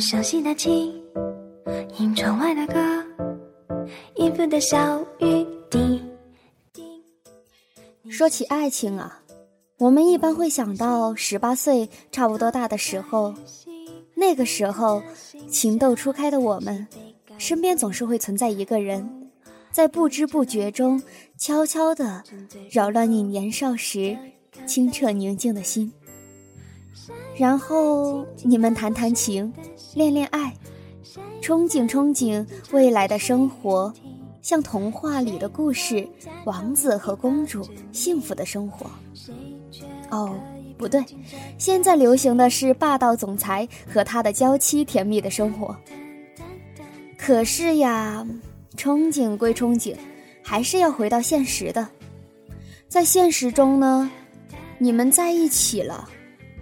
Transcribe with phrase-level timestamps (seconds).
[0.00, 0.94] 熟悉的琴，
[1.92, 3.04] 听窗外的歌，
[4.14, 6.00] 音符的小雨滴。
[8.08, 9.20] 说起爱情啊，
[9.78, 13.34] 我们一般会想到十八岁差不多大的时候，
[14.14, 15.02] 那个时候
[15.50, 16.86] 情窦初开的我们，
[17.36, 19.30] 身边总是会存在一个人，
[19.72, 21.02] 在不知不觉中
[21.36, 22.22] 悄悄地
[22.70, 24.16] 扰乱你年少时
[24.64, 25.92] 清澈宁静的心。
[27.36, 29.52] 然后你们谈谈情，
[29.94, 30.54] 恋恋爱，
[31.42, 33.92] 憧憬憧憬未来的生活，
[34.42, 36.08] 像童话里的故事，
[36.44, 38.90] 王子和公主幸福的生活。
[40.10, 40.34] 哦，
[40.76, 41.04] 不对，
[41.58, 45.76] 现在流行的是霸道总裁和他的娇妻甜蜜的生活。
[47.16, 48.26] 可是呀，
[48.76, 49.94] 憧憬归憧憬，
[50.42, 51.86] 还是要回到现实的。
[52.88, 54.10] 在现实中呢，
[54.78, 56.08] 你们在一起了。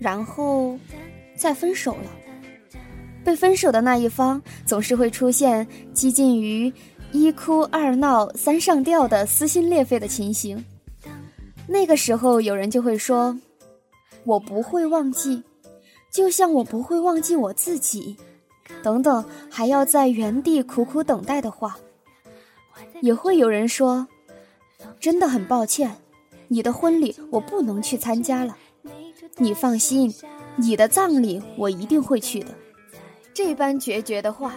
[0.00, 0.78] 然后，
[1.36, 2.10] 再分手了。
[3.28, 6.72] 被分手的那一方总是会出现接近于
[7.12, 10.64] 一哭二闹三上吊的撕心裂肺的情形。
[11.66, 13.38] 那个时候，有人就会说
[14.24, 15.42] ：“我不会忘记，
[16.10, 18.16] 就像我不会忘记我自己。”
[18.82, 21.78] 等等，还要在原地苦苦等待的话。
[23.02, 24.08] 也会有人说
[24.98, 25.98] ：“真的很抱歉，
[26.48, 28.56] 你的婚礼我不能去参加了。”
[29.36, 30.14] 你放心，
[30.56, 32.54] 你的葬礼我一定会去的。
[33.38, 34.52] 这般决绝的话，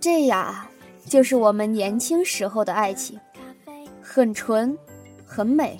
[0.00, 0.68] 这呀，
[1.06, 3.16] 就是我们年轻时候的爱情，
[4.02, 4.76] 很纯，
[5.24, 5.78] 很美。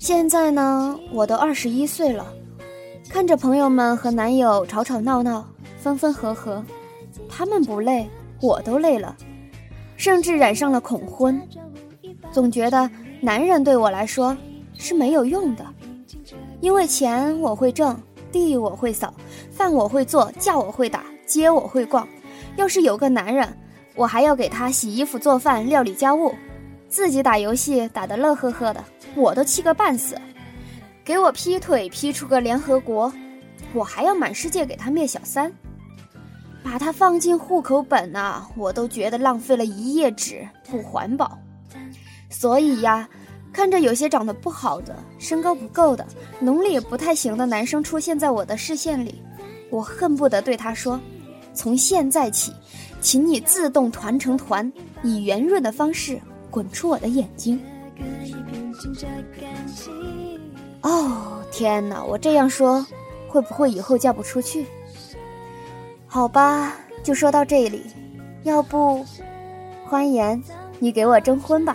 [0.00, 2.26] 现在呢，我都二十一岁了。
[3.08, 5.46] 看着朋友们和男友吵吵闹闹、
[5.78, 6.64] 分分合合，
[7.34, 8.06] 他们不累，
[8.42, 9.16] 我都累了，
[9.96, 11.40] 甚至染上了恐婚。
[12.30, 12.90] 总觉得
[13.22, 14.36] 男人对我来说
[14.74, 15.64] 是没有用的，
[16.60, 17.98] 因为钱我会挣，
[18.30, 19.14] 地我会扫，
[19.50, 22.06] 饭我会做，架我会打，街我会逛。
[22.56, 23.48] 要是有个男人，
[23.94, 26.34] 我还要给他洗衣服、做饭、料理家务，
[26.86, 28.84] 自己打游戏打得乐呵呵的，
[29.14, 30.16] 我都气个半死。
[31.02, 33.10] 给我劈腿劈出个联合国，
[33.72, 35.52] 我还要满世界给他灭小三，
[36.62, 41.38] 把它放进户口本呐，我都觉得浪费了一页纸，不环保。
[42.30, 43.08] 所以呀，
[43.52, 46.06] 看着有些长得不好的、身高不够的、
[46.40, 49.20] 能力也不太行的男生出现在我的视线里，
[49.70, 50.98] 我恨不得对他说
[51.52, 52.52] ：“从现在起，
[53.00, 56.18] 请你自动团成团，以圆润的方式
[56.50, 57.60] 滚出我的眼睛。”
[60.80, 62.02] 哦天哪！
[62.02, 62.84] 我这样说，
[63.28, 64.66] 会不会以后嫁不出去？
[66.12, 67.90] 好吧，就说到这里。
[68.42, 69.02] 要不，
[69.86, 70.42] 欢颜，
[70.78, 71.74] 你给我征婚吧。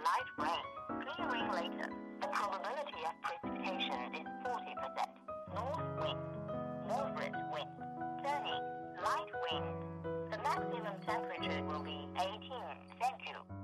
[0.00, 0.70] light wind.
[2.20, 2.62] The maximum
[3.64, 4.09] temperature will
[12.20, 12.52] 18.
[13.00, 13.59] Thank you.